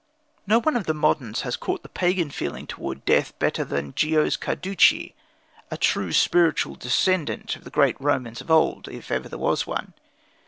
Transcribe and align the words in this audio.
No 0.47 0.59
one 0.59 0.75
of 0.75 0.87
the 0.87 0.95
moderns 0.95 1.41
has 1.41 1.55
caught 1.55 1.83
the 1.83 1.87
pagan 1.87 2.31
feeling 2.31 2.65
towards 2.65 3.01
death 3.05 3.37
better 3.37 3.63
than 3.63 3.93
Giosuè 3.93 4.39
Carducci, 4.39 5.13
a 5.69 5.77
true 5.77 6.11
spiritual 6.11 6.73
descendant 6.73 7.55
of 7.55 7.65
the 7.65 7.69
great 7.69 8.01
Romans 8.01 8.41
of 8.41 8.49
old, 8.49 8.87
if 8.87 9.11
ever 9.11 9.29
there 9.29 9.37
was 9.37 9.67
one. 9.67 9.93